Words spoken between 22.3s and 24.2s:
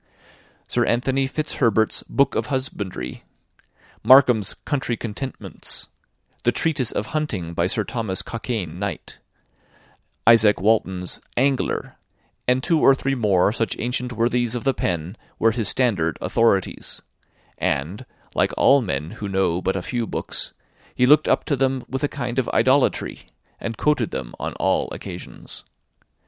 of idolatry, and quoted